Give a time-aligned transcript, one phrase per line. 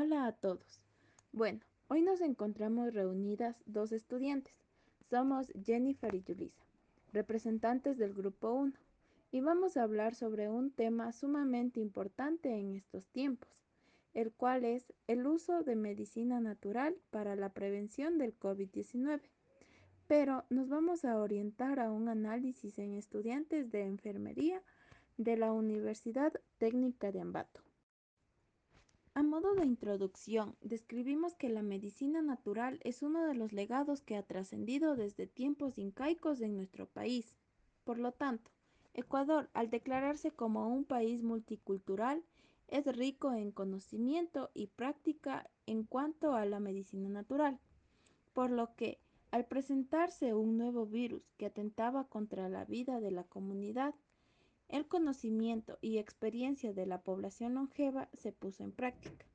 [0.00, 0.86] Hola a todos.
[1.32, 4.54] Bueno, hoy nos encontramos reunidas dos estudiantes.
[5.10, 6.64] Somos Jennifer y Julissa,
[7.12, 8.74] representantes del grupo 1,
[9.32, 13.48] y vamos a hablar sobre un tema sumamente importante en estos tiempos,
[14.14, 19.20] el cual es el uso de medicina natural para la prevención del COVID-19.
[20.06, 24.62] Pero nos vamos a orientar a un análisis en estudiantes de enfermería
[25.16, 27.67] de la Universidad Técnica de Ambato.
[29.18, 34.14] A modo de introducción, describimos que la medicina natural es uno de los legados que
[34.14, 37.34] ha trascendido desde tiempos incaicos en nuestro país.
[37.82, 38.52] Por lo tanto,
[38.94, 42.22] Ecuador, al declararse como un país multicultural,
[42.68, 47.58] es rico en conocimiento y práctica en cuanto a la medicina natural,
[48.34, 49.00] por lo que,
[49.32, 53.96] al presentarse un nuevo virus que atentaba contra la vida de la comunidad,
[54.68, 59.26] el conocimiento y experiencia de la población longeva se puso en práctica,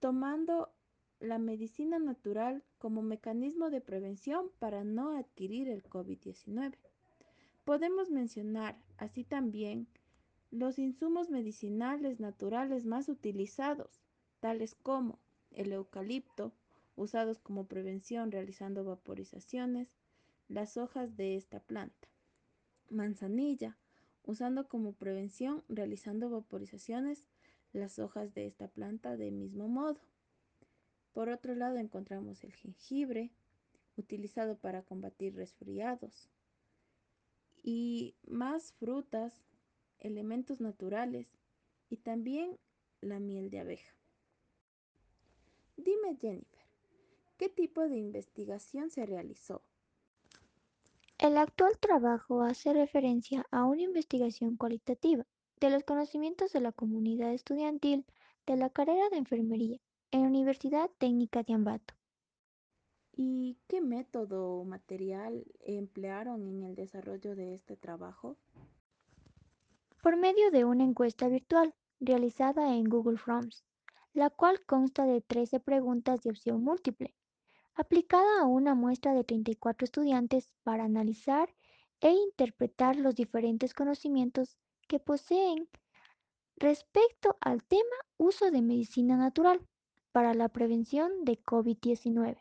[0.00, 0.72] tomando
[1.20, 6.74] la medicina natural como mecanismo de prevención para no adquirir el COVID-19.
[7.64, 9.86] Podemos mencionar así también
[10.50, 14.02] los insumos medicinales naturales más utilizados,
[14.40, 15.20] tales como
[15.52, 16.52] el eucalipto,
[16.96, 19.94] usados como prevención realizando vaporizaciones,
[20.48, 22.08] las hojas de esta planta,
[22.90, 23.78] manzanilla,
[24.24, 27.26] usando como prevención realizando vaporizaciones
[27.72, 30.00] las hojas de esta planta de mismo modo.
[31.12, 33.32] Por otro lado encontramos el jengibre,
[33.96, 36.30] utilizado para combatir resfriados,
[37.62, 39.44] y más frutas,
[39.98, 41.28] elementos naturales
[41.88, 42.58] y también
[43.00, 43.94] la miel de abeja.
[45.76, 46.64] Dime Jennifer,
[47.36, 49.62] ¿qué tipo de investigación se realizó?
[51.22, 55.24] El actual trabajo hace referencia a una investigación cualitativa
[55.60, 58.04] de los conocimientos de la comunidad estudiantil
[58.44, 59.78] de la carrera de enfermería
[60.10, 61.94] en la Universidad Técnica de Ambato.
[63.12, 68.36] ¿Y qué método o material emplearon en el desarrollo de este trabajo?
[70.02, 73.62] Por medio de una encuesta virtual realizada en Google Forms,
[74.12, 77.14] la cual consta de 13 preguntas de opción múltiple
[77.74, 81.54] aplicada a una muestra de 34 estudiantes para analizar
[82.00, 84.56] e interpretar los diferentes conocimientos
[84.88, 85.68] que poseen
[86.56, 89.66] respecto al tema uso de medicina natural
[90.12, 92.38] para la prevención de COVID-19.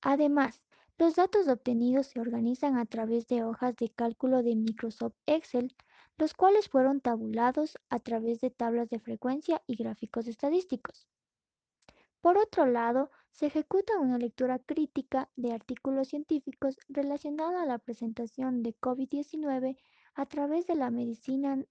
[0.00, 0.62] Además,
[0.96, 5.74] los datos obtenidos se organizan a través de hojas de cálculo de Microsoft Excel,
[6.16, 11.08] los cuales fueron tabulados a través de tablas de frecuencia y gráficos estadísticos.
[12.20, 18.64] Por otro lado, se ejecuta una lectura crítica de artículos científicos relacionados a la presentación
[18.64, 19.78] de COVID-19
[20.14, 21.64] a través de la medicina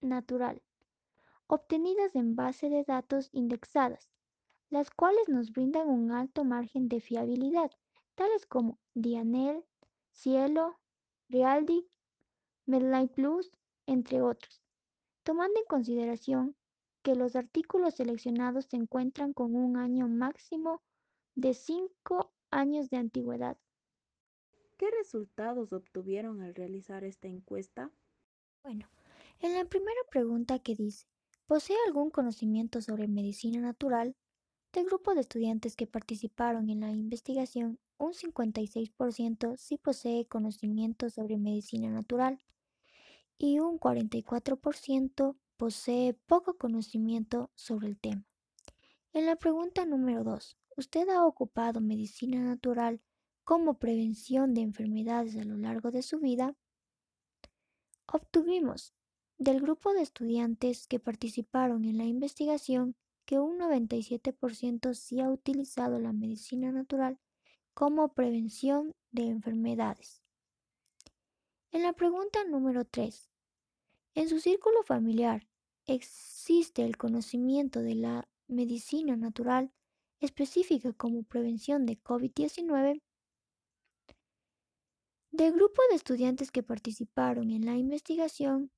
[0.00, 0.60] natural,
[1.46, 4.10] obtenidas en base de datos indexadas,
[4.70, 7.70] las cuales nos brindan un alto margen de fiabilidad,
[8.16, 9.64] tales como Dianel,
[10.10, 10.80] Cielo,
[11.28, 11.86] Realdic,
[12.66, 13.52] Medline Plus,
[13.86, 14.62] entre otros,
[15.22, 16.56] tomando en consideración
[17.02, 20.82] que los artículos seleccionados se encuentran con un año máximo
[21.34, 23.56] de cinco años de antigüedad.
[24.78, 27.90] ¿Qué resultados obtuvieron al realizar esta encuesta?
[28.62, 28.88] Bueno,
[29.40, 31.06] en la primera pregunta que dice,
[31.46, 34.16] ¿posee algún conocimiento sobre medicina natural?
[34.72, 41.36] Del grupo de estudiantes que participaron en la investigación, un 56% sí posee conocimiento sobre
[41.36, 42.42] medicina natural
[43.38, 48.26] y un 44% posee poco conocimiento sobre el tema.
[49.12, 53.00] En la pregunta número 2, ¿usted ha ocupado medicina natural
[53.44, 56.56] como prevención de enfermedades a lo largo de su vida?
[58.12, 58.92] Obtuvimos
[59.38, 66.00] del grupo de estudiantes que participaron en la investigación que un 97% sí ha utilizado
[66.00, 67.20] la medicina natural
[67.72, 70.24] como prevención de enfermedades.
[71.70, 73.30] En la pregunta número 3,
[74.16, 75.46] en su círculo familiar,
[75.86, 79.72] existe el conocimiento de la medicina natural
[80.20, 83.02] específica como prevención de COVID-19,
[85.32, 88.70] del grupo de estudiantes que participaron en la investigación,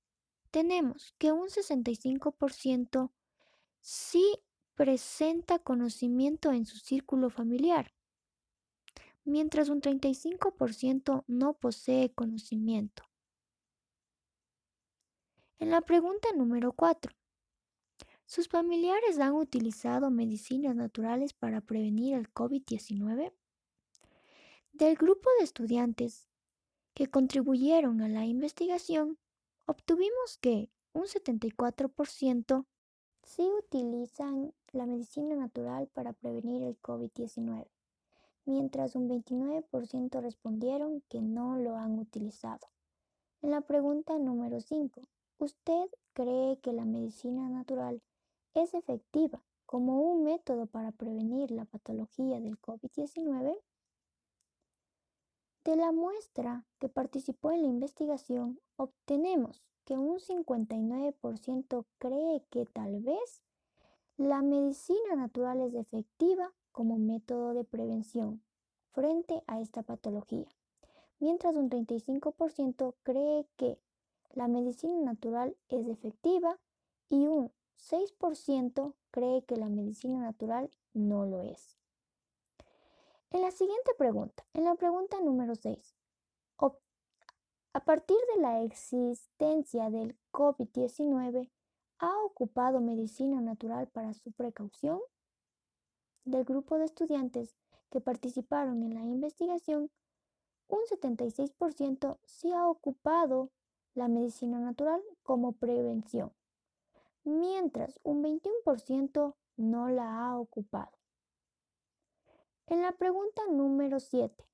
[0.53, 3.11] tenemos que un 65%
[3.81, 4.39] sí
[4.75, 7.93] presenta conocimiento en su círculo familiar,
[9.25, 13.03] mientras un 35% no posee conocimiento.
[15.61, 17.13] En la pregunta número 4,
[18.27, 23.33] ¿sus familiares han utilizado medicinas naturales para prevenir el COVID-19?
[24.73, 26.29] Del grupo de estudiantes
[26.93, 29.17] que contribuyeron a la investigación,
[29.67, 32.67] obtuvimos que un 74%
[33.23, 37.69] sí utilizan la medicina natural para prevenir el COVID-19,
[38.45, 42.67] mientras un 29% respondieron que no lo han utilizado.
[43.41, 45.01] En la pregunta número 5,
[45.39, 48.03] ¿usted cree que la medicina natural
[48.55, 53.59] es efectiva como un método para prevenir la patología del COVID-19?
[55.65, 63.01] De la muestra que participó en la investigación, obtenemos que un 59% cree que tal
[63.01, 63.43] vez
[64.17, 68.43] la medicina natural es efectiva como método de prevención
[68.93, 70.47] frente a esta patología,
[71.19, 73.79] mientras un 35% cree que
[74.35, 76.59] la medicina natural es efectiva
[77.09, 81.77] y un 6% cree que la medicina natural no lo es.
[83.31, 85.97] En la siguiente pregunta, en la pregunta número 6,
[87.77, 91.51] a partir de la existencia del COVID-19,
[91.99, 95.01] ¿ha ocupado medicina natural para su precaución?
[96.25, 97.57] Del grupo de estudiantes
[97.91, 99.91] que participaron en la investigación,
[100.69, 103.51] un 76% sí ha ocupado
[103.95, 106.33] la medicina natural como prevención,
[107.25, 110.93] mientras un 21% no la ha ocupado.
[112.67, 114.45] En la pregunta número 7,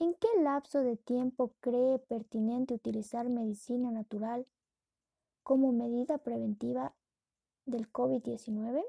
[0.00, 4.46] ¿En qué lapso de tiempo cree pertinente utilizar medicina natural
[5.44, 6.94] como medida preventiva
[7.64, 8.84] del COVID-19?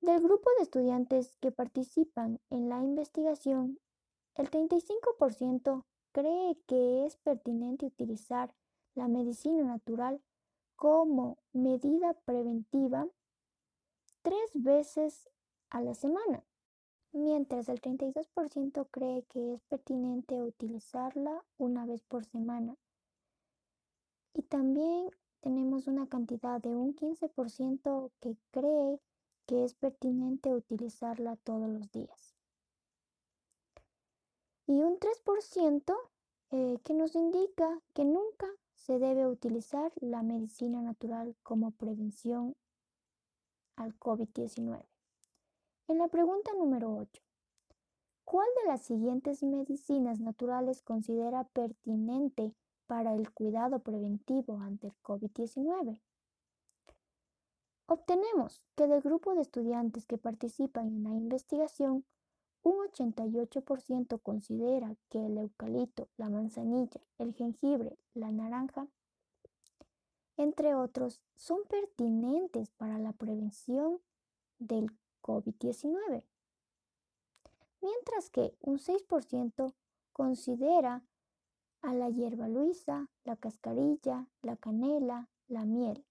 [0.00, 3.80] Del grupo de estudiantes que participan en la investigación,
[4.34, 8.54] el 35% cree que es pertinente utilizar
[8.94, 10.22] la medicina natural
[10.76, 13.06] como medida preventiva
[14.22, 15.28] tres veces
[15.68, 16.42] a la semana
[17.14, 22.76] mientras el 32% cree que es pertinente utilizarla una vez por semana.
[24.34, 29.00] Y también tenemos una cantidad de un 15% que cree
[29.46, 32.33] que es pertinente utilizarla todos los días.
[34.66, 35.94] Y un 3%
[36.50, 42.54] eh, que nos indica que nunca se debe utilizar la medicina natural como prevención
[43.76, 44.84] al COVID-19.
[45.88, 47.22] En la pregunta número 8,
[48.24, 52.54] ¿cuál de las siguientes medicinas naturales considera pertinente
[52.86, 56.00] para el cuidado preventivo ante el COVID-19?
[57.86, 62.04] Obtenemos que del grupo de estudiantes que participan en la investigación,
[62.64, 68.88] un 88% considera que el eucalipto, la manzanilla, el jengibre, la naranja,
[70.38, 74.00] entre otros, son pertinentes para la prevención
[74.58, 74.90] del
[75.22, 76.24] COVID-19,
[77.82, 79.74] mientras que un 6%
[80.12, 81.04] considera
[81.82, 86.02] a la hierba luisa, la cascarilla, la canela, la miel,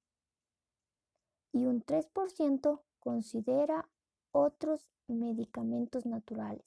[1.52, 3.90] y un 3% considera
[4.32, 6.66] otros medicamentos naturales.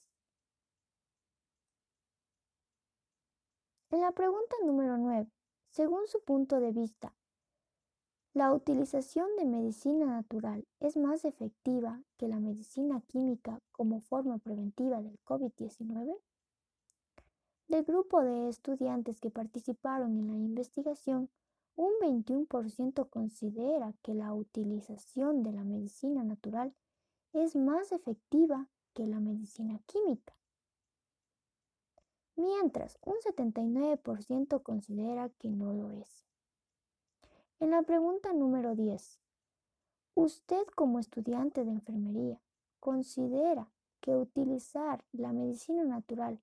[3.89, 5.31] En la pregunta número 9,
[5.69, 7.13] según su punto de vista,
[8.33, 15.01] la utilización de medicina natural es más efectiva que la medicina química como forma preventiva
[15.01, 16.15] del COVID-19.
[17.67, 21.29] Del grupo de estudiantes que participaron en la investigación,
[21.75, 26.73] un 21% considera que la utilización de la medicina natural
[27.43, 30.35] es más efectiva que la medicina química,
[32.35, 36.25] mientras un 79% considera que no lo es.
[37.59, 39.19] En la pregunta número 10,
[40.15, 42.41] ¿usted como estudiante de enfermería
[42.79, 46.39] considera que utilizar la medicina natural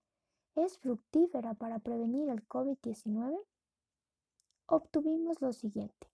[0.56, 3.40] es fructífera para prevenir el COVID-19?
[4.66, 6.10] Obtuvimos lo siguiente.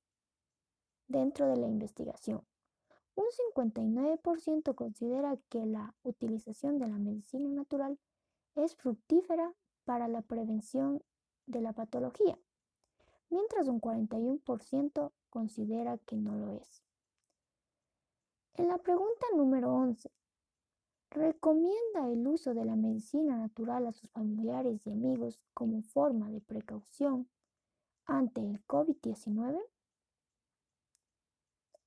[1.09, 2.45] Dentro de la investigación,
[3.21, 7.99] un 59% considera que la utilización de la medicina natural
[8.55, 11.03] es fructífera para la prevención
[11.47, 12.39] de la patología
[13.31, 16.83] mientras un 41% considera que no lo es.
[18.55, 20.11] En la pregunta número 11,
[21.11, 26.41] ¿recomienda el uso de la medicina natural a sus familiares y amigos como forma de
[26.41, 27.29] precaución
[28.05, 29.63] ante el COVID-19?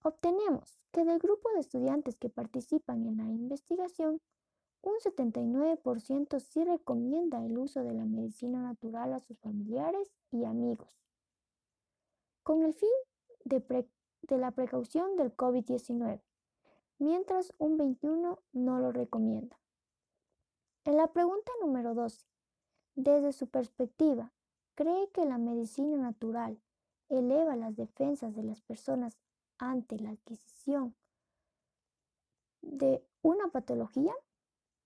[0.04, 4.22] Obtenemos que del grupo de estudiantes que participan en la investigación,
[4.82, 11.04] un 79% sí recomienda el uso de la medicina natural a sus familiares y amigos
[12.44, 12.90] con el fin
[13.46, 13.88] de,
[14.38, 16.22] la precaución del COVID-19,
[17.00, 19.58] mientras un 21 no lo recomienda.
[20.86, 22.26] En la pregunta número 12,
[22.96, 24.34] desde su perspectiva,
[24.76, 26.62] ¿cree que la medicina natural
[27.10, 29.18] eleva las defensas de las personas
[29.58, 30.96] ante la adquisición
[32.62, 34.14] de una patología,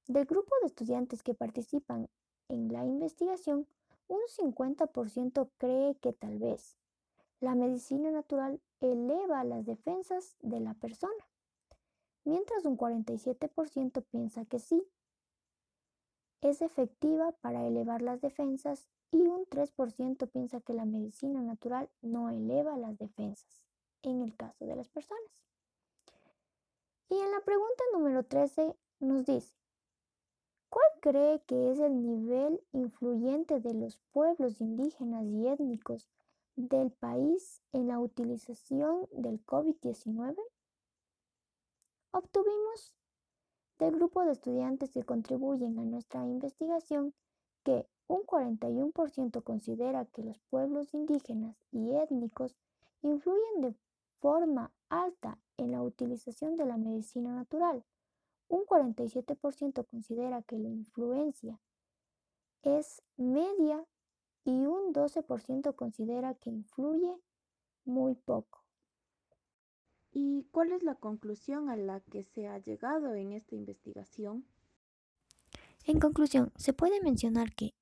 [0.08, 2.10] del grupo de estudiantes que participan
[2.50, 3.68] en la investigación,
[4.08, 6.78] un 50% cree que tal vez
[7.40, 11.28] la medicina natural eleva las defensas de la persona,
[12.24, 14.88] mientras un 47% piensa que sí,
[16.42, 22.30] es efectiva para elevar las defensas y un 3% piensa que la medicina natural no
[22.30, 23.67] eleva las defensas
[24.10, 25.24] en el caso de las personas.
[27.10, 29.56] Y en la pregunta número 13 nos dice,
[30.70, 36.10] ¿cuál cree que es el nivel influyente de los pueblos indígenas y étnicos
[36.56, 40.36] del país en la utilización del COVID-19?
[42.12, 42.94] Obtuvimos
[43.80, 47.14] del grupo de estudiantes que contribuyen a nuestra investigación
[47.64, 52.56] que un 41% considera que los pueblos indígenas y étnicos
[53.02, 53.76] influyen de
[54.20, 57.84] forma alta en la utilización de la medicina natural.
[58.48, 61.60] Un 47% considera que la influencia
[62.64, 63.86] es media
[64.44, 67.18] y un 12% considera que influye
[67.86, 68.64] muy poco.
[70.12, 74.46] ¿Y cuál es la conclusión a la que se ha llegado en esta investigación?
[75.86, 77.74] En conclusión, se puede mencionar que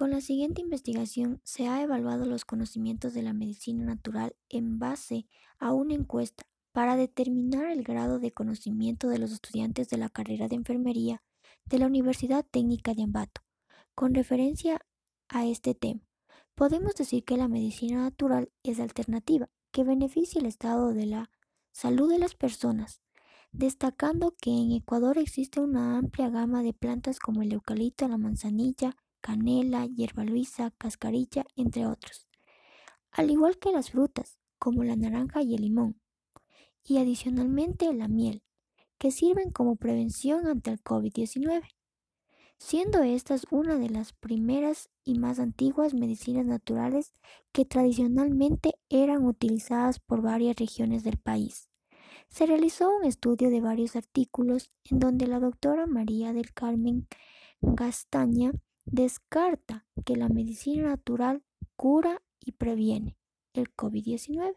[0.00, 5.26] con la siguiente investigación se ha evaluado los conocimientos de la medicina natural en base
[5.58, 6.42] a una encuesta
[6.72, 11.22] para determinar el grado de conocimiento de los estudiantes de la carrera de enfermería
[11.66, 13.42] de la Universidad Técnica de Ambato.
[13.94, 14.80] Con referencia
[15.28, 16.00] a este tema,
[16.54, 21.30] podemos decir que la medicina natural es alternativa, que beneficia el estado de la
[21.72, 23.02] salud de las personas,
[23.52, 28.96] destacando que en Ecuador existe una amplia gama de plantas como el eucalipto, la manzanilla,
[29.20, 32.26] canela, hierba luisa, cascarilla, entre otros,
[33.12, 36.00] al igual que las frutas, como la naranja y el limón,
[36.84, 38.42] y adicionalmente la miel,
[38.98, 41.62] que sirven como prevención ante el COVID-19,
[42.58, 47.14] siendo estas una de las primeras y más antiguas medicinas naturales
[47.52, 51.70] que tradicionalmente eran utilizadas por varias regiones del país.
[52.28, 57.08] Se realizó un estudio de varios artículos en donde la doctora María del Carmen
[57.62, 58.52] Gastaña
[58.90, 61.42] descarta que la medicina natural
[61.76, 63.16] cura y previene
[63.52, 64.56] el COVID-19.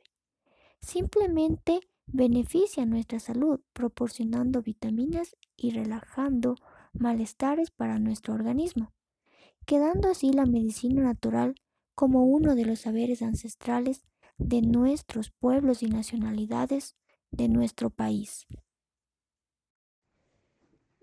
[0.81, 6.55] Simplemente beneficia nuestra salud proporcionando vitaminas y relajando
[6.93, 8.93] malestares para nuestro organismo,
[9.65, 11.55] quedando así la medicina natural
[11.95, 14.03] como uno de los saberes ancestrales
[14.37, 16.95] de nuestros pueblos y nacionalidades
[17.31, 18.47] de nuestro país.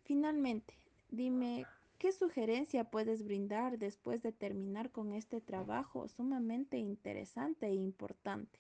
[0.04, 0.75] Finalmente,
[1.08, 1.64] dime,
[2.00, 8.59] ¿qué sugerencia puedes brindar después de terminar con este trabajo sumamente interesante e importante?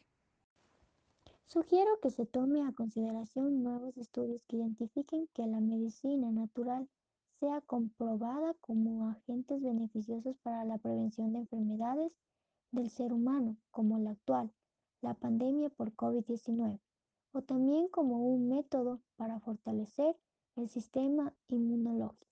[1.46, 6.86] Sugiero que se tome a consideración nuevos estudios que identifiquen que la medicina natural
[7.40, 12.12] sea comprobada como agentes beneficiosos para la prevención de enfermedades
[12.72, 14.52] del ser humano, como la actual,
[15.00, 16.78] la pandemia por COVID-19,
[17.32, 20.14] o también como un método para fortalecer
[20.56, 22.29] el sistema inmunológico.